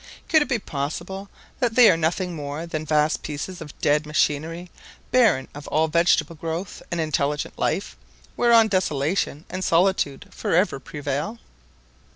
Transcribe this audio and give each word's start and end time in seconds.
Could 0.29 0.41
it 0.41 0.47
be 0.47 0.57
possible 0.57 1.29
that 1.59 1.75
they 1.75 1.87
are 1.91 1.95
nothing 1.95 2.35
more 2.35 2.65
than 2.65 2.87
vast 2.87 3.21
pieces 3.21 3.61
of 3.61 3.77
dead 3.81 4.07
machinery, 4.07 4.71
barren 5.11 5.47
of 5.53 5.67
all 5.67 5.87
vegetable 5.87 6.33
growth 6.35 6.81
and 6.89 6.99
intelligent 6.99 7.55
life, 7.59 7.95
whereon 8.35 8.67
desolation 8.67 9.45
and 9.51 9.63
solitude 9.63 10.27
forever 10.31 10.79
prevail? 10.79 11.37